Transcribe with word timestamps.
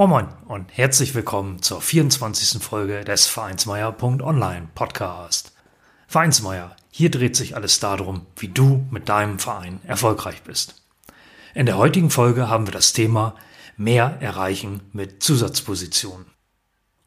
Moin 0.00 0.08
Moin 0.08 0.28
und 0.46 0.78
herzlich 0.78 1.14
willkommen 1.14 1.60
zur 1.60 1.82
24. 1.82 2.62
Folge 2.62 3.04
des 3.04 3.26
Vereinsmeier.online 3.26 4.68
Podcast. 4.74 5.52
Vereinsmeier, 6.08 6.74
hier 6.90 7.10
dreht 7.10 7.36
sich 7.36 7.54
alles 7.54 7.80
darum, 7.80 8.24
wie 8.36 8.48
du 8.48 8.86
mit 8.90 9.10
deinem 9.10 9.38
Verein 9.38 9.78
erfolgreich 9.86 10.42
bist. 10.42 10.82
In 11.52 11.66
der 11.66 11.76
heutigen 11.76 12.08
Folge 12.08 12.48
haben 12.48 12.66
wir 12.66 12.72
das 12.72 12.94
Thema 12.94 13.34
mehr 13.76 14.16
erreichen 14.20 14.80
mit 14.94 15.22
Zusatzpositionen. 15.22 16.24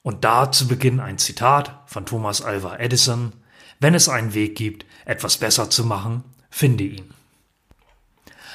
Und 0.04 0.24
da 0.24 0.52
zu 0.52 0.68
Beginn 0.68 1.00
ein 1.00 1.18
Zitat 1.18 1.82
von 1.88 2.06
Thomas 2.06 2.44
Alva 2.44 2.76
Edison. 2.76 3.34
Wenn 3.80 3.96
es 3.96 4.08
einen 4.08 4.36
Weg 4.36 4.56
gibt, 4.56 4.86
etwas 5.06 5.38
besser 5.38 5.72
zu 5.72 5.84
machen, 5.84 6.24
finde 6.52 6.84
ihn. 6.84 7.12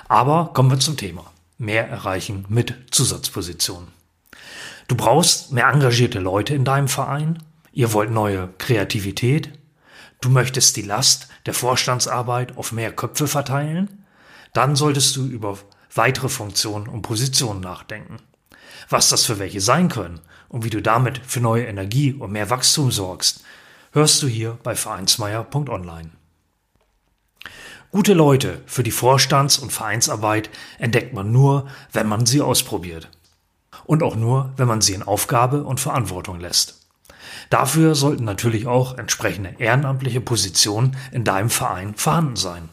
Aber 0.07 0.53
kommen 0.55 0.71
wir 0.71 0.79
zum 0.79 0.97
Thema. 0.97 1.33
Mehr 1.59 1.89
erreichen 1.89 2.45
mit 2.49 2.73
Zusatzpositionen. 2.93 3.98
Du 4.89 4.97
brauchst 4.97 5.53
mehr 5.53 5.69
engagierte 5.69 6.19
Leute 6.19 6.55
in 6.55 6.65
deinem 6.65 6.89
Verein. 6.89 7.43
Ihr 7.73 7.93
wollt 7.93 8.11
neue 8.11 8.49
Kreativität. 8.57 9.53
Du 10.23 10.31
möchtest 10.31 10.77
die 10.77 10.83
Last 10.83 11.29
der 11.45 11.53
Vorstandsarbeit 11.53 12.57
auf 12.57 12.73
mehr 12.73 12.91
Köpfe 12.91 13.29
verteilen. 13.29 14.07
Dann 14.55 14.77
solltest 14.77 15.15
du 15.15 15.27
über 15.27 15.59
weitere 15.95 16.31
Funktionen 16.31 16.89
und 16.89 17.03
Positionen 17.03 17.61
nachdenken. 17.61 18.17
Was 18.89 19.11
das 19.11 19.27
für 19.27 19.39
welche 19.39 19.61
sein 19.61 19.91
können 19.91 20.21
und 20.49 20.65
wie 20.65 20.71
du 20.71 20.81
damit 20.81 21.19
für 21.19 21.41
neue 21.41 21.67
Energie 21.67 22.15
und 22.15 22.33
mehr 22.33 22.49
Wachstum 22.49 22.91
sorgst, 22.91 23.45
hörst 23.93 24.23
du 24.23 24.27
hier 24.27 24.59
bei 24.63 24.75
Vereinsmeier.online. 24.75 26.13
Gute 27.91 28.15
Leute 28.15 28.63
für 28.65 28.83
die 28.83 28.91
Vorstands- 28.91 29.59
und 29.59 29.71
Vereinsarbeit 29.71 30.49
entdeckt 30.79 31.13
man 31.13 31.31
nur, 31.31 31.69
wenn 31.93 32.09
man 32.09 32.25
sie 32.25 32.41
ausprobiert 32.41 33.11
und 33.85 34.03
auch 34.03 34.17
nur, 34.17 34.53
wenn 34.57 34.69
man 34.69 34.81
sie 34.81 34.95
in 34.95 35.03
Aufgabe 35.03 35.65
und 35.65 35.81
Verantwortung 35.81 36.41
lässt. 36.41 36.87
Dafür 37.51 37.95
sollten 37.95 38.25
natürlich 38.25 38.67
auch 38.67 38.99
entsprechende 38.99 39.55
ehrenamtliche 39.59 40.21
Positionen 40.21 40.97
in 41.13 41.25
deinem 41.25 41.51
Verein 41.51 41.95
vorhanden 41.95 42.37
sein. 42.37 42.69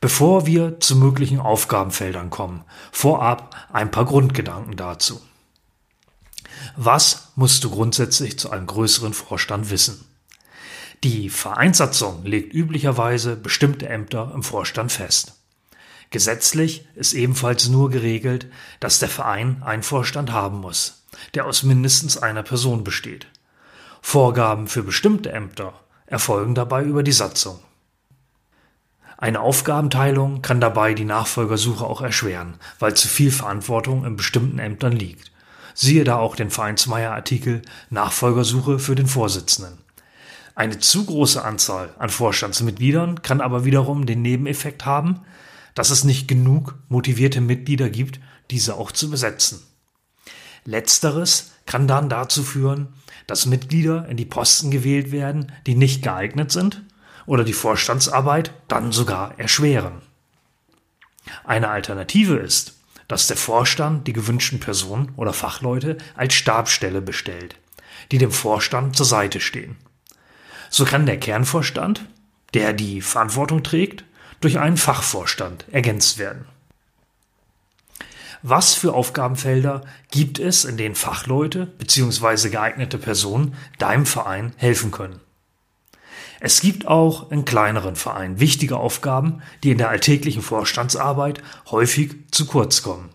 Bevor 0.00 0.46
wir 0.46 0.80
zu 0.80 0.96
möglichen 0.96 1.40
Aufgabenfeldern 1.40 2.28
kommen, 2.30 2.64
vorab 2.92 3.54
ein 3.72 3.90
paar 3.90 4.04
Grundgedanken 4.04 4.76
dazu. 4.76 5.20
Was 6.76 7.32
musst 7.36 7.64
du 7.64 7.70
grundsätzlich 7.70 8.38
zu 8.38 8.50
einem 8.50 8.66
größeren 8.66 9.14
Vorstand 9.14 9.70
wissen? 9.70 10.04
Die 11.04 11.28
Vereinssatzung 11.30 12.24
legt 12.24 12.52
üblicherweise 12.52 13.36
bestimmte 13.36 13.88
Ämter 13.88 14.32
im 14.34 14.42
Vorstand 14.42 14.90
fest. 14.90 15.34
Gesetzlich 16.10 16.86
ist 16.94 17.12
ebenfalls 17.12 17.68
nur 17.68 17.90
geregelt, 17.90 18.46
dass 18.80 18.98
der 18.98 19.08
Verein 19.08 19.62
einen 19.64 19.82
Vorstand 19.82 20.32
haben 20.32 20.60
muss, 20.60 21.04
der 21.34 21.46
aus 21.46 21.62
mindestens 21.62 22.16
einer 22.16 22.42
Person 22.42 22.84
besteht. 22.84 23.26
Vorgaben 24.00 24.68
für 24.68 24.82
bestimmte 24.82 25.32
Ämter 25.32 25.72
erfolgen 26.06 26.54
dabei 26.54 26.84
über 26.84 27.02
die 27.02 27.12
Satzung. 27.12 27.58
Eine 29.16 29.40
Aufgabenteilung 29.40 30.42
kann 30.42 30.60
dabei 30.60 30.92
die 30.92 31.06
Nachfolgersuche 31.06 31.84
auch 31.84 32.02
erschweren, 32.02 32.54
weil 32.78 32.94
zu 32.94 33.08
viel 33.08 33.30
Verantwortung 33.30 34.04
in 34.04 34.16
bestimmten 34.16 34.58
Ämtern 34.58 34.92
liegt. 34.92 35.32
Siehe 35.72 36.04
da 36.04 36.16
auch 36.18 36.36
den 36.36 36.50
Vereinsmeier-Artikel 36.50 37.62
Nachfolgersuche 37.90 38.78
für 38.78 38.94
den 38.94 39.06
Vorsitzenden. 39.06 39.78
Eine 40.54 40.78
zu 40.78 41.04
große 41.06 41.42
Anzahl 41.42 41.94
an 41.98 42.10
Vorstandsmitgliedern 42.10 43.22
kann 43.22 43.40
aber 43.40 43.64
wiederum 43.64 44.06
den 44.06 44.22
Nebeneffekt 44.22 44.84
haben, 44.84 45.22
dass 45.74 45.90
es 45.90 46.04
nicht 46.04 46.28
genug 46.28 46.76
motivierte 46.88 47.40
Mitglieder 47.40 47.90
gibt, 47.90 48.20
diese 48.50 48.76
auch 48.76 48.92
zu 48.92 49.10
besetzen. 49.10 49.62
Letzteres 50.64 51.52
kann 51.66 51.88
dann 51.88 52.08
dazu 52.08 52.42
führen, 52.42 52.88
dass 53.26 53.46
Mitglieder 53.46 54.06
in 54.08 54.16
die 54.16 54.24
Posten 54.24 54.70
gewählt 54.70 55.12
werden, 55.12 55.52
die 55.66 55.74
nicht 55.74 56.02
geeignet 56.02 56.52
sind 56.52 56.82
oder 57.26 57.44
die 57.44 57.52
Vorstandsarbeit 57.52 58.52
dann 58.68 58.92
sogar 58.92 59.38
erschweren. 59.38 60.02
Eine 61.44 61.68
Alternative 61.70 62.36
ist, 62.36 62.74
dass 63.08 63.26
der 63.26 63.36
Vorstand 63.36 64.06
die 64.06 64.12
gewünschten 64.12 64.60
Personen 64.60 65.12
oder 65.16 65.32
Fachleute 65.32 65.98
als 66.14 66.34
Stabstelle 66.34 67.00
bestellt, 67.00 67.56
die 68.12 68.18
dem 68.18 68.32
Vorstand 68.32 68.96
zur 68.96 69.06
Seite 69.06 69.40
stehen. 69.40 69.76
So 70.70 70.84
kann 70.84 71.06
der 71.06 71.18
Kernvorstand, 71.18 72.06
der 72.54 72.72
die 72.72 73.00
Verantwortung 73.00 73.62
trägt, 73.62 74.04
durch 74.40 74.58
einen 74.58 74.76
Fachvorstand 74.76 75.66
ergänzt 75.70 76.18
werden. 76.18 76.46
Was 78.42 78.74
für 78.74 78.92
Aufgabenfelder 78.92 79.84
gibt 80.10 80.38
es, 80.38 80.66
in 80.66 80.76
denen 80.76 80.94
Fachleute 80.94 81.64
bzw. 81.64 82.50
geeignete 82.50 82.98
Personen 82.98 83.54
deinem 83.78 84.04
Verein 84.04 84.52
helfen 84.56 84.90
können? 84.90 85.20
Es 86.40 86.60
gibt 86.60 86.86
auch 86.86 87.30
in 87.30 87.46
kleineren 87.46 87.96
Vereinen 87.96 88.40
wichtige 88.40 88.76
Aufgaben, 88.76 89.40
die 89.62 89.70
in 89.70 89.78
der 89.78 89.88
alltäglichen 89.88 90.42
Vorstandsarbeit 90.42 91.42
häufig 91.70 92.16
zu 92.32 92.44
kurz 92.44 92.82
kommen. 92.82 93.08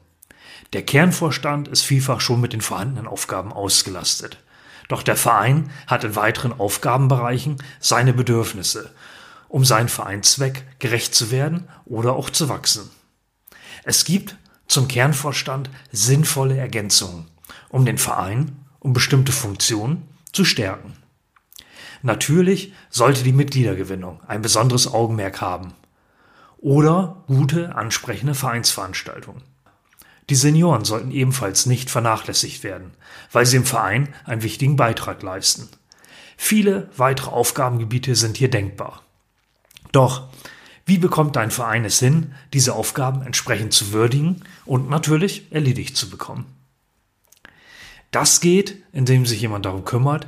Der 0.74 0.82
Kernvorstand 0.82 1.68
ist 1.68 1.84
vielfach 1.84 2.22
schon 2.22 2.42
mit 2.42 2.54
den 2.54 2.62
vorhandenen 2.62 3.08
Aufgaben 3.08 3.54
ausgelastet. 3.54 4.40
Doch 4.88 5.04
der 5.04 5.16
Verein 5.16 5.70
hat 5.86 6.04
in 6.04 6.16
weiteren 6.16 6.60
Aufgabenbereichen 6.60 7.58
seine 7.80 8.14
Bedürfnisse 8.14 8.90
um 9.50 9.66
seinen 9.66 9.90
Vereinszweck 9.90 10.64
gerecht 10.80 11.14
zu 11.14 11.32
werden 11.32 11.68
oder 11.86 12.14
auch 12.14 12.30
zu 12.30 12.48
wachsen. 12.48 12.90
Es 13.84 14.06
gibt 14.06 14.38
zum 14.68 14.88
Kernvorstand 14.88 15.70
sinnvolle 15.92 16.58
Ergänzungen, 16.58 17.28
um 17.70 17.86
den 17.86 17.98
Verein 17.98 18.66
um 18.80 18.94
bestimmte 18.94 19.32
Funktionen 19.32 20.08
zu 20.32 20.46
stärken. 20.46 20.94
Natürlich 22.02 22.74
sollte 22.90 23.24
die 23.24 23.34
Mitgliedergewinnung 23.34 24.22
ein 24.26 24.42
besonderes 24.42 24.88
Augenmerk 24.88 25.42
haben 25.42 25.74
oder 26.60 27.24
gute, 27.28 27.76
ansprechende 27.76 28.36
Vereinsveranstaltungen. 28.36 29.44
Die 30.30 30.36
Senioren 30.36 30.86
sollten 30.86 31.12
ebenfalls 31.12 31.66
nicht 31.66 31.90
vernachlässigt 31.90 32.64
werden, 32.64 32.92
weil 33.32 33.46
sie 33.46 33.58
im 33.58 33.66
Verein 33.66 34.14
einen 34.26 34.44
wichtigen 34.44 34.76
Beitrag 34.76 35.24
leisten. 35.24 35.68
Viele 36.38 36.90
weitere 36.96 37.32
Aufgabengebiete 37.32 38.16
sind 38.16 38.38
hier 38.38 38.50
denkbar. 38.50 39.04
Doch, 39.92 40.30
wie 40.86 40.98
bekommt 40.98 41.36
dein 41.36 41.52
Verein 41.52 41.86
es 41.86 42.00
hin, 42.00 42.34
diese 42.54 42.74
Aufgaben 42.74 43.22
entsprechend 43.22 43.74
zu 43.74 43.92
würdigen 43.92 44.44
und 44.66 44.90
natürlich 44.90 45.52
erledigt 45.52 45.96
zu 45.96 46.10
bekommen? 46.10 46.46
Das 48.12 48.42
geht, 48.42 48.82
indem 48.92 49.26
sich 49.26 49.42
jemand 49.42 49.66
darum 49.66 49.86
kümmert, 49.86 50.28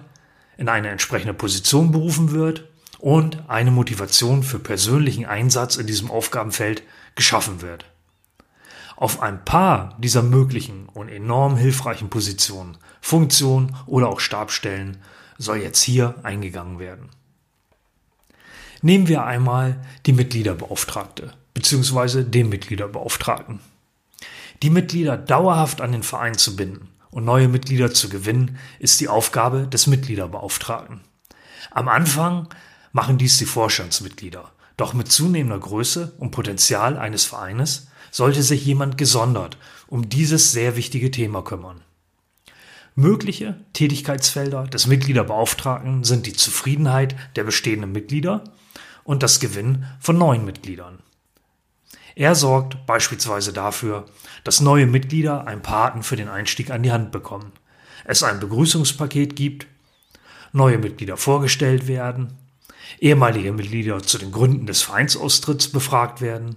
in 0.57 0.69
eine 0.69 0.89
entsprechende 0.89 1.33
Position 1.33 1.91
berufen 1.91 2.31
wird 2.31 2.69
und 2.99 3.49
eine 3.49 3.71
Motivation 3.71 4.43
für 4.43 4.59
persönlichen 4.59 5.25
Einsatz 5.25 5.77
in 5.77 5.87
diesem 5.87 6.11
Aufgabenfeld 6.11 6.83
geschaffen 7.15 7.61
wird. 7.61 7.85
Auf 8.95 9.19
ein 9.19 9.43
paar 9.43 9.97
dieser 9.97 10.21
möglichen 10.21 10.87
und 10.89 11.09
enorm 11.09 11.57
hilfreichen 11.57 12.11
Positionen, 12.11 12.77
Funktionen 13.01 13.75
oder 13.87 14.09
auch 14.09 14.19
Stabstellen 14.19 14.97
soll 15.39 15.57
jetzt 15.57 15.81
hier 15.81 16.13
eingegangen 16.21 16.77
werden. 16.77 17.09
Nehmen 18.83 19.07
wir 19.07 19.25
einmal 19.25 19.79
die 20.07 20.13
Mitgliederbeauftragte 20.13 21.33
bzw. 21.53 22.23
den 22.23 22.49
Mitgliederbeauftragten. 22.49 23.59
Die 24.63 24.71
Mitglieder 24.71 25.17
dauerhaft 25.17 25.81
an 25.81 25.91
den 25.91 26.01
Verein 26.01 26.35
zu 26.35 26.55
binden 26.55 26.89
und 27.11 27.25
neue 27.25 27.47
Mitglieder 27.47 27.93
zu 27.93 28.09
gewinnen, 28.09 28.57
ist 28.79 28.99
die 28.99 29.07
Aufgabe 29.07 29.67
des 29.67 29.85
Mitgliederbeauftragten. 29.85 31.01
Am 31.69 31.87
Anfang 31.87 32.47
machen 32.91 33.19
dies 33.19 33.37
die 33.37 33.45
Vorstandsmitglieder, 33.45 34.51
doch 34.77 34.93
mit 34.93 35.11
zunehmender 35.11 35.59
Größe 35.59 36.13
und 36.17 36.31
Potenzial 36.31 36.97
eines 36.97 37.23
Vereines 37.23 37.87
sollte 38.09 38.41
sich 38.41 38.65
jemand 38.65 38.97
gesondert 38.97 39.57
um 39.87 40.09
dieses 40.09 40.51
sehr 40.51 40.75
wichtige 40.75 41.11
Thema 41.11 41.43
kümmern. 41.43 41.81
Mögliche 42.95 43.59
Tätigkeitsfelder 43.73 44.65
des 44.67 44.87
Mitgliederbeauftragten 44.87 46.03
sind 46.03 46.25
die 46.25 46.33
Zufriedenheit 46.33 47.15
der 47.35 47.43
bestehenden 47.43 47.91
Mitglieder 47.91 48.43
und 49.03 49.23
das 49.23 49.39
Gewinnen 49.39 49.85
von 49.99 50.17
neuen 50.17 50.45
Mitgliedern. 50.45 50.99
Er 52.15 52.35
sorgt 52.35 52.85
beispielsweise 52.85 53.53
dafür, 53.53 54.05
dass 54.43 54.61
neue 54.61 54.85
Mitglieder 54.85 55.47
einen 55.47 55.61
Paten 55.61 56.03
für 56.03 56.15
den 56.15 56.27
Einstieg 56.27 56.71
an 56.71 56.83
die 56.83 56.91
Hand 56.91 57.11
bekommen. 57.11 57.51
es 58.03 58.23
ein 58.23 58.39
Begrüßungspaket 58.39 59.35
gibt, 59.35 59.67
neue 60.51 60.77
Mitglieder 60.77 61.17
vorgestellt 61.17 61.87
werden, 61.87 62.33
ehemalige 62.99 63.53
Mitglieder 63.53 64.01
zu 64.01 64.17
den 64.17 64.31
Gründen 64.31 64.65
des 64.65 64.81
Vereinsaustritts 64.81 65.69
befragt 65.69 66.19
werden, 66.19 66.55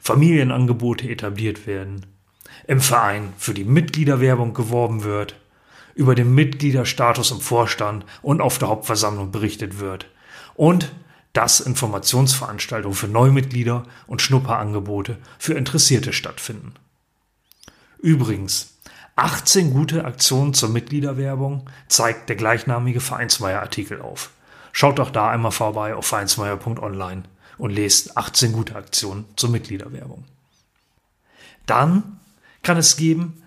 Familienangebote 0.00 1.08
etabliert 1.08 1.66
werden, 1.66 2.06
im 2.66 2.80
Verein 2.80 3.32
für 3.38 3.54
die 3.54 3.64
Mitgliederwerbung 3.64 4.54
geworben 4.54 5.02
wird, 5.02 5.34
über 5.94 6.14
den 6.14 6.34
Mitgliederstatus 6.34 7.30
im 7.30 7.40
Vorstand 7.40 8.04
und 8.22 8.40
auf 8.40 8.58
der 8.58 8.68
Hauptversammlung 8.68 9.32
berichtet 9.32 9.80
wird 9.80 10.06
und 10.54 10.92
dass 11.36 11.60
Informationsveranstaltungen 11.60 12.96
für 12.96 13.08
Neumitglieder 13.08 13.82
und 14.06 14.22
Schnupperangebote 14.22 15.18
für 15.38 15.52
Interessierte 15.52 16.14
stattfinden. 16.14 16.72
Übrigens, 17.98 18.78
18 19.16 19.70
gute 19.70 20.06
Aktionen 20.06 20.54
zur 20.54 20.70
Mitgliederwerbung 20.70 21.68
zeigt 21.88 22.30
der 22.30 22.36
gleichnamige 22.36 23.00
Vereinsmeier-Artikel 23.00 24.00
auf. 24.00 24.30
Schaut 24.72 24.98
doch 24.98 25.10
da 25.10 25.28
einmal 25.28 25.52
vorbei 25.52 25.94
auf 25.94 26.06
vereinsmeier.online 26.06 27.24
und 27.58 27.70
lest 27.70 28.16
18 28.16 28.52
gute 28.52 28.74
Aktionen 28.74 29.26
zur 29.36 29.50
Mitgliederwerbung. 29.50 30.24
Dann 31.66 32.18
kann 32.62 32.78
es 32.78 32.96
geben 32.96 33.42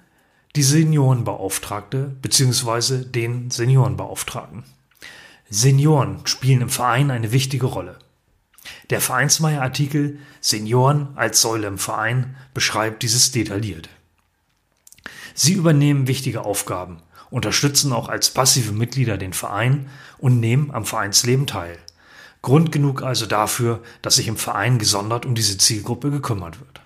die 0.55 0.63
Seniorenbeauftragte 0.63 2.15
bzw. 2.21 3.03
den 3.05 3.49
Seniorenbeauftragten. 3.49 4.63
Senioren 5.49 6.19
spielen 6.25 6.61
im 6.61 6.69
Verein 6.69 7.09
eine 7.09 7.31
wichtige 7.31 7.65
Rolle. 7.65 7.97
Der 8.91 9.01
Vereinsmeier-Artikel 9.01 10.19
Senioren 10.41 11.09
als 11.15 11.41
Säule 11.41 11.67
im 11.67 11.79
Verein 11.79 12.35
beschreibt 12.53 13.01
dieses 13.01 13.31
detailliert. 13.31 13.89
Sie 15.33 15.53
übernehmen 15.53 16.07
wichtige 16.07 16.45
Aufgaben, 16.45 17.01
unterstützen 17.31 17.93
auch 17.93 18.09
als 18.09 18.31
passive 18.31 18.73
Mitglieder 18.73 19.17
den 19.17 19.33
Verein 19.33 19.89
und 20.19 20.39
nehmen 20.39 20.69
am 20.71 20.85
Vereinsleben 20.85 21.47
teil. 21.47 21.77
Grund 22.41 22.71
genug 22.71 23.01
also 23.01 23.25
dafür, 23.25 23.81
dass 24.01 24.15
sich 24.15 24.27
im 24.27 24.37
Verein 24.37 24.77
gesondert 24.77 25.25
um 25.25 25.33
diese 25.33 25.57
Zielgruppe 25.57 26.11
gekümmert 26.11 26.59
wird. 26.59 26.78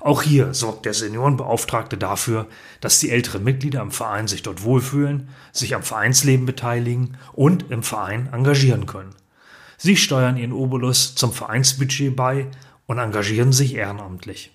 Auch 0.00 0.22
hier 0.22 0.54
sorgt 0.54 0.86
der 0.86 0.94
Seniorenbeauftragte 0.94 1.96
dafür, 1.96 2.46
dass 2.80 3.00
die 3.00 3.10
älteren 3.10 3.42
Mitglieder 3.42 3.82
im 3.82 3.90
Verein 3.90 4.28
sich 4.28 4.42
dort 4.42 4.62
wohlfühlen, 4.62 5.28
sich 5.52 5.74
am 5.74 5.82
Vereinsleben 5.82 6.46
beteiligen 6.46 7.16
und 7.32 7.70
im 7.70 7.82
Verein 7.82 8.28
engagieren 8.32 8.86
können. 8.86 9.14
Sie 9.76 9.96
steuern 9.96 10.36
ihren 10.36 10.52
Obolus 10.52 11.14
zum 11.14 11.32
Vereinsbudget 11.32 12.14
bei 12.14 12.46
und 12.86 12.98
engagieren 12.98 13.52
sich 13.52 13.74
ehrenamtlich. 13.74 14.52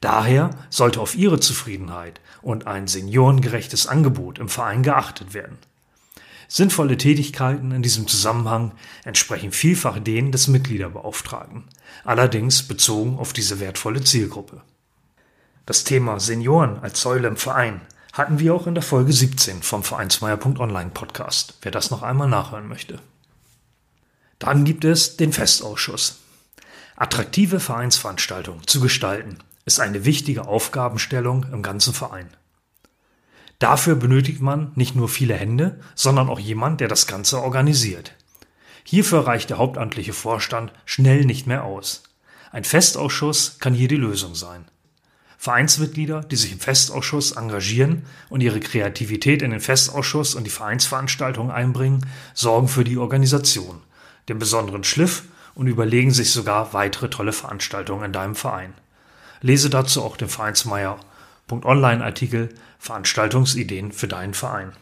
Daher 0.00 0.50
sollte 0.68 1.00
auf 1.00 1.14
ihre 1.14 1.40
Zufriedenheit 1.40 2.20
und 2.42 2.66
ein 2.66 2.86
seniorengerechtes 2.86 3.86
Angebot 3.86 4.38
im 4.38 4.48
Verein 4.48 4.82
geachtet 4.82 5.32
werden. 5.32 5.58
Sinnvolle 6.48 6.96
Tätigkeiten 6.96 7.72
in 7.72 7.82
diesem 7.82 8.06
Zusammenhang 8.06 8.72
entsprechen 9.04 9.52
vielfach 9.52 9.98
denen 9.98 10.32
des 10.32 10.48
Mitgliederbeauftragten, 10.48 11.64
allerdings 12.04 12.62
bezogen 12.62 13.18
auf 13.18 13.32
diese 13.32 13.60
wertvolle 13.60 14.02
Zielgruppe. 14.02 14.62
Das 15.66 15.82
Thema 15.82 16.20
Senioren 16.20 16.78
als 16.78 17.00
Säule 17.00 17.26
im 17.26 17.36
Verein 17.36 17.80
hatten 18.12 18.38
wir 18.38 18.54
auch 18.54 18.66
in 18.66 18.74
der 18.74 18.82
Folge 18.82 19.12
17 19.12 19.62
vom 19.62 19.82
Vereinsmeier.online 19.82 20.90
Podcast, 20.90 21.54
wer 21.62 21.72
das 21.72 21.90
noch 21.90 22.02
einmal 22.02 22.28
nachhören 22.28 22.68
möchte. 22.68 23.00
Dann 24.38 24.64
gibt 24.64 24.84
es 24.84 25.16
den 25.16 25.32
Festausschuss. 25.32 26.20
Attraktive 26.94 27.60
Vereinsveranstaltungen 27.60 28.66
zu 28.66 28.80
gestalten 28.80 29.38
ist 29.64 29.80
eine 29.80 30.04
wichtige 30.04 30.46
Aufgabenstellung 30.46 31.44
im 31.52 31.62
ganzen 31.62 31.92
Verein. 31.92 32.28
Dafür 33.58 33.94
benötigt 33.94 34.40
man 34.40 34.72
nicht 34.74 34.96
nur 34.96 35.08
viele 35.08 35.34
Hände, 35.34 35.80
sondern 35.94 36.28
auch 36.28 36.38
jemand, 36.38 36.80
der 36.80 36.88
das 36.88 37.06
Ganze 37.06 37.40
organisiert. 37.40 38.12
Hierfür 38.84 39.26
reicht 39.26 39.50
der 39.50 39.58
hauptamtliche 39.58 40.12
Vorstand 40.12 40.72
schnell 40.84 41.24
nicht 41.24 41.46
mehr 41.46 41.64
aus. 41.64 42.02
Ein 42.52 42.64
Festausschuss 42.64 43.58
kann 43.58 43.74
hier 43.74 43.88
die 43.88 43.96
Lösung 43.96 44.34
sein. 44.34 44.66
Vereinsmitglieder, 45.38 46.20
die 46.22 46.36
sich 46.36 46.52
im 46.52 46.60
Festausschuss 46.60 47.32
engagieren 47.32 48.04
und 48.28 48.42
ihre 48.42 48.60
Kreativität 48.60 49.42
in 49.42 49.50
den 49.50 49.60
Festausschuss 49.60 50.34
und 50.34 50.44
die 50.44 50.50
Vereinsveranstaltungen 50.50 51.50
einbringen, 51.50 52.06
sorgen 52.34 52.68
für 52.68 52.84
die 52.84 52.96
Organisation, 52.96 53.82
den 54.28 54.38
besonderen 54.38 54.84
Schliff 54.84 55.24
und 55.54 55.66
überlegen 55.66 56.12
sich 56.12 56.32
sogar 56.32 56.72
weitere 56.72 57.10
tolle 57.10 57.32
Veranstaltungen 57.32 58.04
in 58.04 58.12
deinem 58.12 58.34
Verein. 58.34 58.74
Lese 59.40 59.70
dazu 59.70 60.02
auch 60.02 60.16
den 60.16 60.28
Vereinsmeier 60.28 60.98
Online-Artikel 61.50 62.54
Veranstaltungsideen 62.78 63.92
für 63.92 64.08
deinen 64.08 64.34
Verein. 64.34 64.72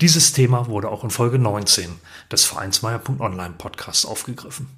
Dieses 0.00 0.32
Thema 0.32 0.68
wurde 0.68 0.88
auch 0.88 1.02
in 1.04 1.10
Folge 1.10 1.38
19 1.38 1.98
des 2.30 2.44
Vereinsmeier.online 2.44 3.54
Podcasts 3.58 4.06
aufgegriffen. 4.06 4.68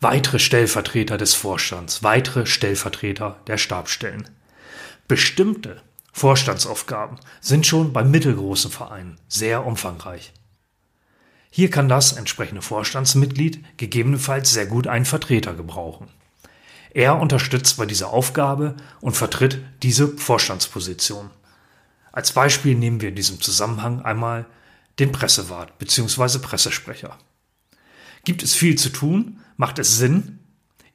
Weitere 0.00 0.38
Stellvertreter 0.38 1.16
des 1.16 1.34
Vorstands, 1.34 2.02
weitere 2.02 2.44
Stellvertreter 2.44 3.38
der 3.46 3.56
Stabstellen. 3.56 4.28
Bestimmte 5.08 5.80
Vorstandsaufgaben 6.12 7.18
sind 7.40 7.66
schon 7.66 7.92
bei 7.92 8.04
mittelgroßen 8.04 8.70
Vereinen 8.70 9.18
sehr 9.28 9.66
umfangreich. 9.66 10.32
Hier 11.50 11.70
kann 11.70 11.88
das 11.88 12.12
entsprechende 12.12 12.62
Vorstandsmitglied 12.62 13.64
gegebenenfalls 13.78 14.52
sehr 14.52 14.66
gut 14.66 14.86
einen 14.86 15.04
Vertreter 15.04 15.54
gebrauchen. 15.54 16.08
Er 16.94 17.20
unterstützt 17.20 17.76
bei 17.76 17.86
dieser 17.86 18.10
Aufgabe 18.10 18.76
und 19.00 19.16
vertritt 19.16 19.60
diese 19.82 20.16
Vorstandsposition. 20.16 21.28
Als 22.12 22.32
Beispiel 22.32 22.76
nehmen 22.76 23.00
wir 23.00 23.08
in 23.08 23.16
diesem 23.16 23.40
Zusammenhang 23.40 24.02
einmal 24.02 24.46
den 25.00 25.10
Pressewart 25.10 25.76
bzw. 25.78 26.38
Pressesprecher. 26.38 27.18
Gibt 28.24 28.44
es 28.44 28.54
viel 28.54 28.78
zu 28.78 28.90
tun, 28.90 29.40
macht 29.56 29.80
es 29.80 29.98
Sinn, 29.98 30.38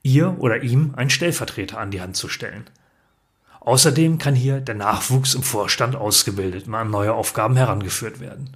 ihr 0.01 0.38
oder 0.40 0.63
ihm 0.63 0.94
einen 0.96 1.10
Stellvertreter 1.10 1.78
an 1.78 1.92
die 1.92 2.00
Hand 2.00 2.16
zu 2.16 2.30
stellen. 2.30 2.69
Außerdem 3.60 4.18
kann 4.19 4.36
hier 4.36 4.62
der 4.62 4.75
Nachwuchs 4.75 5.34
im 5.34 5.44
Vorstand 5.44 5.98
ausgebildet 5.98 6.68
und 6.68 6.75
an 6.75 6.90
neue 6.90 7.13
Aufgaben 7.13 7.57
herangeführt 7.57 8.22
werden. 8.22 8.56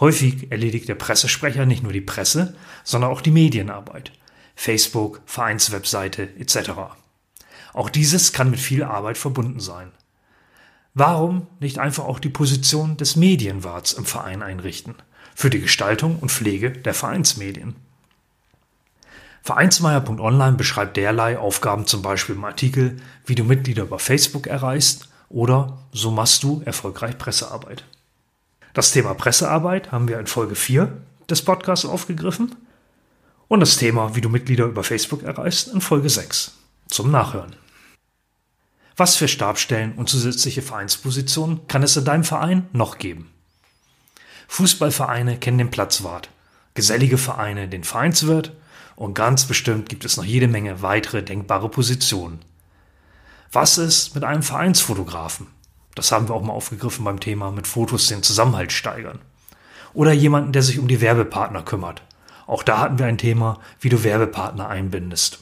Häufig 0.00 0.50
erledigt 0.50 0.88
der 0.88 0.94
Pressesprecher 0.94 1.66
nicht 1.66 1.82
nur 1.82 1.92
die 1.92 2.00
Presse, 2.00 2.56
sondern 2.84 3.10
auch 3.10 3.20
die 3.20 3.32
Medienarbeit. 3.32 4.12
Facebook, 4.58 5.20
Vereinswebseite 5.24 6.30
etc. 6.36 6.72
Auch 7.72 7.88
dieses 7.88 8.32
kann 8.32 8.50
mit 8.50 8.58
viel 8.58 8.82
Arbeit 8.82 9.16
verbunden 9.16 9.60
sein. 9.60 9.92
Warum 10.94 11.46
nicht 11.60 11.78
einfach 11.78 12.04
auch 12.04 12.18
die 12.18 12.28
Position 12.28 12.96
des 12.96 13.14
Medienwarts 13.14 13.92
im 13.92 14.04
Verein 14.04 14.42
einrichten, 14.42 14.96
für 15.36 15.48
die 15.48 15.60
Gestaltung 15.60 16.18
und 16.18 16.32
Pflege 16.32 16.72
der 16.72 16.92
Vereinsmedien? 16.92 17.76
Vereinsmeier.online 19.44 20.56
beschreibt 20.56 20.96
derlei 20.96 21.38
Aufgaben 21.38 21.86
zum 21.86 22.02
Beispiel 22.02 22.34
im 22.34 22.44
Artikel, 22.44 22.96
wie 23.26 23.36
du 23.36 23.44
Mitglieder 23.44 23.84
über 23.84 24.00
Facebook 24.00 24.48
erreichst 24.48 25.08
oder 25.28 25.78
so 25.92 26.10
machst 26.10 26.42
du 26.42 26.62
erfolgreich 26.64 27.16
Pressearbeit. 27.16 27.84
Das 28.74 28.90
Thema 28.90 29.14
Pressearbeit 29.14 29.92
haben 29.92 30.08
wir 30.08 30.18
in 30.18 30.26
Folge 30.26 30.56
4 30.56 31.00
des 31.30 31.42
Podcasts 31.42 31.86
aufgegriffen 31.86 32.56
und 33.48 33.60
das 33.60 33.76
Thema, 33.76 34.14
wie 34.14 34.20
du 34.20 34.28
Mitglieder 34.28 34.66
über 34.66 34.84
Facebook 34.84 35.22
erreichst, 35.22 35.68
in 35.68 35.80
Folge 35.80 36.10
6 36.10 36.52
zum 36.88 37.10
Nachhören. 37.10 37.56
Was 38.96 39.16
für 39.16 39.28
Stabstellen 39.28 39.92
und 39.94 40.08
zusätzliche 40.08 40.62
Vereinspositionen 40.62 41.66
kann 41.68 41.82
es 41.82 41.96
in 41.96 42.04
deinem 42.04 42.24
Verein 42.24 42.68
noch 42.72 42.98
geben? 42.98 43.30
Fußballvereine 44.48 45.38
kennen 45.38 45.58
den 45.58 45.70
Platzwart, 45.70 46.30
gesellige 46.74 47.18
Vereine 47.18 47.68
den 47.68 47.84
Vereinswirt 47.84 48.52
und 48.96 49.14
ganz 49.14 49.44
bestimmt 49.44 49.88
gibt 49.88 50.04
es 50.04 50.16
noch 50.16 50.24
jede 50.24 50.48
Menge 50.48 50.82
weitere 50.82 51.22
denkbare 51.22 51.68
Positionen. 51.68 52.40
Was 53.52 53.78
ist 53.78 54.14
mit 54.14 54.24
einem 54.24 54.42
Vereinsfotografen? 54.42 55.46
Das 55.94 56.12
haben 56.12 56.28
wir 56.28 56.34
auch 56.34 56.42
mal 56.42 56.52
aufgegriffen 56.52 57.04
beim 57.04 57.20
Thema 57.20 57.50
mit 57.50 57.66
Fotos 57.66 58.08
den 58.08 58.22
Zusammenhalt 58.22 58.72
steigern. 58.72 59.20
Oder 59.94 60.12
jemanden, 60.12 60.52
der 60.52 60.62
sich 60.62 60.78
um 60.78 60.88
die 60.88 61.00
Werbepartner 61.00 61.62
kümmert 61.62 62.02
auch 62.48 62.62
da 62.62 62.78
hatten 62.78 62.98
wir 62.98 63.06
ein 63.06 63.18
Thema, 63.18 63.60
wie 63.78 63.90
du 63.90 64.02
Werbepartner 64.02 64.68
einbindest. 64.68 65.40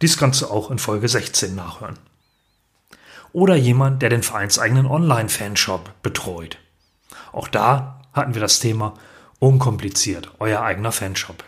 Dies 0.00 0.16
kannst 0.16 0.40
du 0.40 0.46
auch 0.46 0.70
in 0.70 0.78
Folge 0.78 1.06
16 1.06 1.54
nachhören. 1.54 1.98
Oder 3.34 3.56
jemand, 3.56 4.00
der 4.00 4.08
den 4.08 4.22
vereinseigenen 4.22 4.86
Online-Fanshop 4.86 6.02
betreut. 6.02 6.58
Auch 7.30 7.46
da 7.46 8.00
hatten 8.14 8.32
wir 8.32 8.40
das 8.40 8.58
Thema 8.58 8.94
unkompliziert, 9.38 10.32
euer 10.38 10.62
eigener 10.62 10.92
Fanshop. 10.92 11.44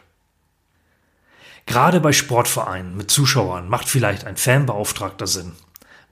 Gerade 1.65 2.01
bei 2.01 2.13
Sportvereinen 2.13 2.97
mit 2.99 3.11
Zuschauern 3.11 3.67
macht 3.67 3.89
vielleicht 3.89 4.27
ein 4.27 4.37
Fanbeauftragter 4.37 5.27
Sinn. 5.27 5.53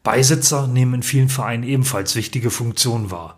Beisitzer 0.02 0.66
nehmen 0.66 0.94
in 0.94 1.02
vielen 1.02 1.28
Vereinen 1.28 1.64
ebenfalls 1.64 2.16
wichtige 2.16 2.50
Funktionen 2.50 3.10
wahr. 3.10 3.36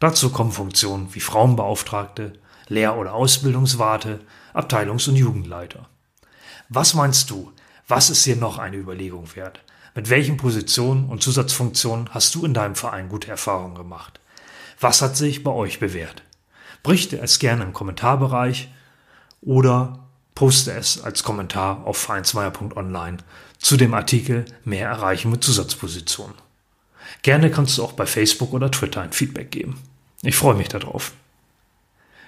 Dazu 0.00 0.30
kommen 0.30 0.50
Funktionen 0.50 1.14
wie 1.14 1.20
Frauenbeauftragte, 1.20 2.32
Lehr- 2.68 2.96
oder 2.96 3.14
Ausbildungswarte, 3.14 4.20
Abteilungs- 4.54 5.08
und 5.08 5.16
Jugendleiter. 5.16 5.88
Was 6.68 6.94
meinst 6.94 7.30
du? 7.30 7.52
Was 7.88 8.10
ist 8.10 8.24
hier 8.24 8.36
noch 8.36 8.58
eine 8.58 8.76
Überlegung 8.76 9.34
wert? 9.36 9.60
Mit 9.94 10.10
welchen 10.10 10.36
Positionen 10.36 11.08
und 11.08 11.22
Zusatzfunktionen 11.22 12.10
hast 12.12 12.34
du 12.34 12.44
in 12.44 12.54
deinem 12.54 12.74
Verein 12.74 13.08
gute 13.08 13.30
Erfahrungen 13.30 13.76
gemacht? 13.76 14.20
Was 14.80 15.00
hat 15.00 15.16
sich 15.16 15.42
bei 15.42 15.50
euch 15.50 15.78
bewährt? 15.78 16.22
Berichte 16.82 17.18
es 17.18 17.38
gerne 17.38 17.64
im 17.64 17.72
Kommentarbereich 17.72 18.68
oder 19.40 20.00
poste 20.34 20.72
es 20.72 21.02
als 21.02 21.22
Kommentar 21.22 21.86
auf 21.86 21.96
vereinsmeier.online 21.96 23.18
zu 23.58 23.76
dem 23.76 23.94
Artikel 23.94 24.44
Mehr 24.64 24.88
erreichen 24.88 25.30
mit 25.30 25.42
Zusatzpositionen. 25.42 26.34
Gerne 27.22 27.50
kannst 27.50 27.78
du 27.78 27.84
auch 27.84 27.92
bei 27.92 28.06
Facebook 28.06 28.52
oder 28.52 28.70
Twitter 28.70 29.00
ein 29.00 29.12
Feedback 29.12 29.50
geben. 29.50 29.80
Ich 30.22 30.36
freue 30.36 30.54
mich 30.54 30.68
darauf. 30.68 31.12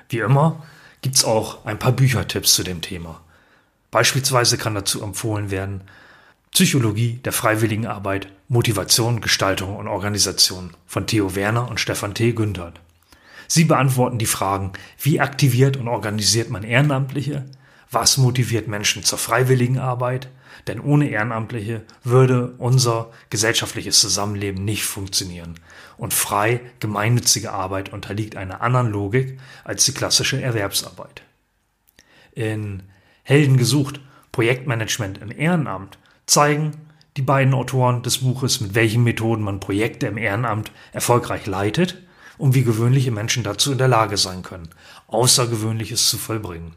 Wie 0.09 0.19
immer 0.19 0.65
gibt's 1.03 1.25
auch 1.25 1.65
ein 1.65 1.79
paar 1.79 1.93
Büchertipps 1.93 2.55
zu 2.55 2.63
dem 2.63 2.81
Thema. 2.81 3.21
Beispielsweise 3.91 4.59
kann 4.59 4.75
dazu 4.75 5.03
empfohlen 5.03 5.51
werden 5.51 5.83
Psychologie 6.51 7.21
der 7.25 7.33
freiwilligen 7.33 7.87
Arbeit, 7.87 8.29
Motivation, 8.49 9.21
Gestaltung 9.21 9.77
und 9.77 9.87
Organisation 9.87 10.71
von 10.87 11.07
Theo 11.07 11.35
Werner 11.35 11.69
und 11.69 11.79
Stefan 11.79 12.15
T. 12.15 12.33
Günthert. 12.33 12.81
Sie 13.47 13.65
beantworten 13.65 14.19
die 14.19 14.27
Fragen, 14.27 14.73
wie 15.01 15.21
aktiviert 15.21 15.77
und 15.77 15.89
organisiert 15.89 16.51
man 16.51 16.65
Ehrenamtliche, 16.65 17.45
was 17.91 18.19
motiviert 18.19 18.69
Menschen 18.69 19.05
zur 19.05 19.19
freiwilligen 19.19 19.79
Arbeit, 19.79 20.29
denn 20.67 20.81
ohne 20.81 21.09
Ehrenamtliche 21.09 21.83
würde 22.05 22.55
unser 22.59 23.11
gesellschaftliches 23.31 24.01
Zusammenleben 24.01 24.65
nicht 24.65 24.85
funktionieren. 24.85 25.55
Und 25.97 26.15
frei 26.15 26.61
gemeinnützige 26.81 27.53
Arbeit 27.53 27.93
unterliegt 27.93 28.37
einer 28.37 28.61
anderen 28.61 28.91
Logik 28.91 29.39
als 29.65 29.85
die 29.85 29.93
klassische 29.93 30.41
Erwerbsarbeit. 30.41 31.23
In 32.33 32.83
Helden 33.23 33.57
gesucht, 33.57 34.01
Projektmanagement 34.33 35.19
im 35.19 35.31
Ehrenamt 35.31 35.99
zeigen 36.27 36.73
die 37.17 37.23
beiden 37.23 37.53
Autoren 37.55 38.03
des 38.03 38.19
Buches, 38.19 38.61
mit 38.61 38.75
welchen 38.75 39.03
Methoden 39.03 39.43
man 39.43 39.59
Projekte 39.59 40.07
im 40.07 40.17
Ehrenamt 40.17 40.71
erfolgreich 40.93 41.47
leitet 41.47 42.01
und 42.39 42.55
wie 42.55 42.63
gewöhnliche 42.63 43.11
Menschen 43.11 43.43
dazu 43.43 43.73
in 43.73 43.79
der 43.79 43.89
Lage 43.89 44.17
sein 44.17 44.43
können, 44.43 44.69
Außergewöhnliches 45.09 46.09
zu 46.09 46.17
vollbringen. 46.17 46.75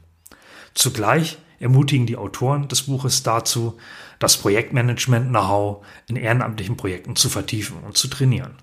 Zugleich 0.73 1.37
ermutigen 1.61 2.05
die 2.05 2.17
Autoren 2.17 2.67
des 2.67 2.83
Buches 2.83 3.23
dazu, 3.23 3.77
das 4.19 4.37
Projektmanagement-Know-how 4.37 5.85
in 6.07 6.15
ehrenamtlichen 6.15 6.77
Projekten 6.77 7.15
zu 7.15 7.29
vertiefen 7.29 7.77
und 7.83 7.97
zu 7.97 8.07
trainieren. 8.07 8.55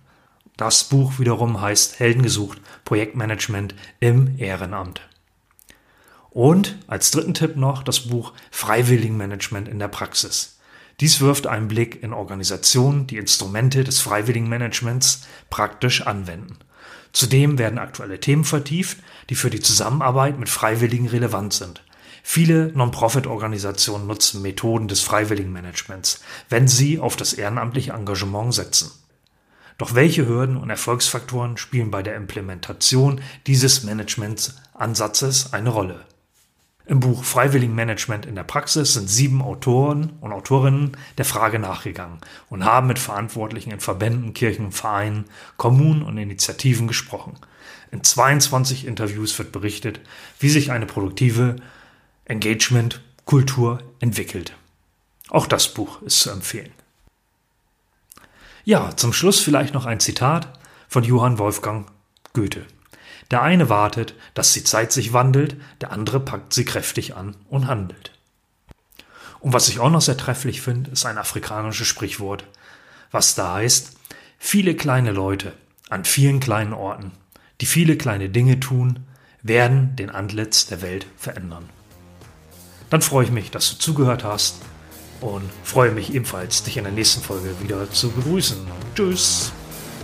Das 0.56 0.84
Buch 0.84 1.18
wiederum 1.18 1.60
heißt 1.60 2.00
Helden 2.00 2.22
gesucht, 2.22 2.60
Projektmanagement 2.84 3.74
im 4.00 4.38
Ehrenamt. 4.38 5.00
Und 6.30 6.78
als 6.86 7.10
dritten 7.10 7.34
Tipp 7.34 7.56
noch 7.56 7.82
das 7.82 8.00
Buch 8.00 8.32
Freiwilligenmanagement 8.50 9.68
in 9.68 9.78
der 9.78 9.88
Praxis. 9.88 10.58
Dies 11.00 11.20
wirft 11.20 11.46
einen 11.46 11.68
Blick 11.68 12.02
in 12.02 12.12
Organisationen, 12.12 13.06
die 13.06 13.18
Instrumente 13.18 13.84
des 13.84 14.00
Freiwilligenmanagements 14.00 15.28
praktisch 15.48 16.02
anwenden. 16.06 16.58
Zudem 17.12 17.58
werden 17.58 17.78
aktuelle 17.78 18.20
Themen 18.20 18.44
vertieft, 18.44 18.98
die 19.30 19.36
für 19.36 19.50
die 19.50 19.60
Zusammenarbeit 19.60 20.38
mit 20.38 20.48
Freiwilligen 20.48 21.06
relevant 21.06 21.52
sind. 21.52 21.82
Viele 22.22 22.72
Non-Profit-Organisationen 22.74 24.06
nutzen 24.06 24.42
Methoden 24.42 24.88
des 24.88 25.00
Freiwilligenmanagements, 25.00 26.22
wenn 26.48 26.68
sie 26.68 26.98
auf 26.98 27.16
das 27.16 27.32
ehrenamtliche 27.32 27.92
Engagement 27.92 28.54
setzen. 28.54 28.90
Doch 29.78 29.94
welche 29.94 30.26
Hürden 30.26 30.56
und 30.56 30.70
Erfolgsfaktoren 30.70 31.56
spielen 31.56 31.90
bei 31.90 32.02
der 32.02 32.16
Implementation 32.16 33.20
dieses 33.46 33.84
Managementsansatzes 33.84 35.52
eine 35.52 35.70
Rolle? 35.70 36.04
Im 36.88 37.00
Buch 37.00 37.22
Freiwilligenmanagement 37.22 38.24
in 38.24 38.34
der 38.34 38.44
Praxis 38.44 38.94
sind 38.94 39.10
sieben 39.10 39.42
Autoren 39.42 40.14
und 40.22 40.32
Autorinnen 40.32 40.96
der 41.18 41.26
Frage 41.26 41.58
nachgegangen 41.58 42.18
und 42.48 42.64
haben 42.64 42.86
mit 42.86 42.98
Verantwortlichen 42.98 43.70
in 43.70 43.80
Verbänden, 43.80 44.32
Kirchen, 44.32 44.72
Vereinen, 44.72 45.26
Kommunen 45.58 46.02
und 46.02 46.16
Initiativen 46.16 46.88
gesprochen. 46.88 47.34
In 47.90 48.02
22 48.02 48.86
Interviews 48.86 49.38
wird 49.38 49.52
berichtet, 49.52 50.00
wie 50.40 50.48
sich 50.48 50.72
eine 50.72 50.86
produktive 50.86 51.56
Engagement, 52.28 53.00
Kultur 53.24 53.82
entwickelt. 54.00 54.52
Auch 55.30 55.46
das 55.46 55.72
Buch 55.72 56.02
ist 56.02 56.20
zu 56.20 56.30
empfehlen. 56.30 56.72
Ja, 58.64 58.94
zum 58.96 59.14
Schluss 59.14 59.40
vielleicht 59.40 59.72
noch 59.72 59.86
ein 59.86 59.98
Zitat 59.98 60.58
von 60.88 61.04
Johann 61.04 61.38
Wolfgang 61.38 61.90
Goethe. 62.34 62.66
Der 63.30 63.40
eine 63.40 63.70
wartet, 63.70 64.14
dass 64.34 64.52
die 64.52 64.62
Zeit 64.62 64.92
sich 64.92 65.14
wandelt, 65.14 65.56
der 65.80 65.90
andere 65.90 66.20
packt 66.20 66.52
sie 66.52 66.66
kräftig 66.66 67.16
an 67.16 67.34
und 67.48 67.66
handelt. 67.66 68.12
Und 69.40 69.54
was 69.54 69.68
ich 69.70 69.78
auch 69.78 69.90
noch 69.90 70.02
sehr 70.02 70.18
trefflich 70.18 70.60
finde, 70.60 70.90
ist 70.90 71.06
ein 71.06 71.16
afrikanisches 71.16 71.86
Sprichwort, 71.86 72.44
was 73.10 73.34
da 73.34 73.54
heißt, 73.54 73.92
viele 74.38 74.74
kleine 74.74 75.12
Leute 75.12 75.54
an 75.88 76.04
vielen 76.04 76.40
kleinen 76.40 76.74
Orten, 76.74 77.12
die 77.62 77.66
viele 77.66 77.96
kleine 77.96 78.28
Dinge 78.28 78.60
tun, 78.60 79.06
werden 79.42 79.96
den 79.96 80.10
Antlitz 80.10 80.66
der 80.66 80.82
Welt 80.82 81.06
verändern 81.16 81.70
dann 82.90 83.02
freue 83.02 83.24
ich 83.24 83.30
mich, 83.30 83.50
dass 83.50 83.70
du 83.70 83.78
zugehört 83.78 84.24
hast 84.24 84.56
und 85.20 85.42
freue 85.64 85.90
mich 85.90 86.14
ebenfalls, 86.14 86.62
dich 86.62 86.76
in 86.76 86.84
der 86.84 86.92
nächsten 86.92 87.22
Folge 87.22 87.54
wieder 87.60 87.90
zu 87.90 88.10
begrüßen. 88.10 88.58
Tschüss. 88.94 89.52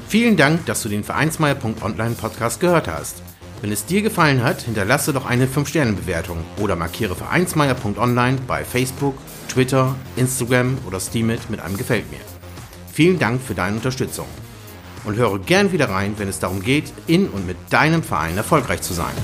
Vielen 0.08 0.36
Dank, 0.36 0.66
dass 0.66 0.82
du 0.82 0.88
den 0.88 1.04
Vereinsmeier.online 1.04 2.14
Podcast 2.14 2.60
gehört 2.60 2.88
hast. 2.88 3.22
Wenn 3.62 3.72
es 3.72 3.86
dir 3.86 4.02
gefallen 4.02 4.44
hat, 4.44 4.62
hinterlasse 4.62 5.12
doch 5.12 5.24
eine 5.24 5.46
5-Sterne-Bewertung 5.46 6.38
oder 6.60 6.76
markiere 6.76 7.16
Vereinsmeier.online 7.16 8.38
bei 8.46 8.64
Facebook, 8.64 9.16
Twitter, 9.48 9.94
Instagram 10.16 10.76
oder 10.86 11.00
Steamit 11.00 11.48
mit 11.48 11.60
einem 11.60 11.78
Gefällt 11.78 12.10
mir. 12.10 12.20
Vielen 12.92 13.18
Dank 13.18 13.40
für 13.40 13.54
deine 13.54 13.76
Unterstützung 13.76 14.26
und 15.04 15.16
höre 15.16 15.38
gern 15.38 15.72
wieder 15.72 15.88
rein, 15.88 16.14
wenn 16.18 16.28
es 16.28 16.40
darum 16.40 16.62
geht, 16.62 16.92
in 17.06 17.28
und 17.28 17.46
mit 17.46 17.56
deinem 17.70 18.02
Verein 18.02 18.36
erfolgreich 18.36 18.82
zu 18.82 18.92
sein. 18.92 19.14